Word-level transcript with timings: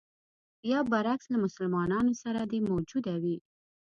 یا 0.71 0.79
برعکس 0.91 1.25
له 1.33 1.37
مسلمانانو 1.45 2.13
سره 2.23 2.39
دې 2.51 2.59
موجوده 2.69 3.13
وي. 3.23 3.37